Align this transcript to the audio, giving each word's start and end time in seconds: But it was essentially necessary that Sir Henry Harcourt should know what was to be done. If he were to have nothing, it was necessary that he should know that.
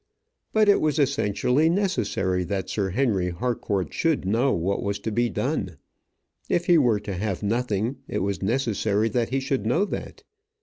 But 0.51 0.67
it 0.67 0.81
was 0.81 0.97
essentially 0.97 1.69
necessary 1.69 2.43
that 2.45 2.71
Sir 2.71 2.89
Henry 2.89 3.29
Harcourt 3.29 3.93
should 3.93 4.25
know 4.25 4.51
what 4.51 4.81
was 4.81 4.97
to 4.97 5.11
be 5.11 5.29
done. 5.29 5.77
If 6.49 6.65
he 6.65 6.79
were 6.79 6.99
to 7.01 7.13
have 7.13 7.43
nothing, 7.43 7.97
it 8.07 8.23
was 8.23 8.41
necessary 8.41 9.09
that 9.09 9.29
he 9.29 9.39
should 9.39 9.63
know 9.63 9.85
that. 9.85 10.23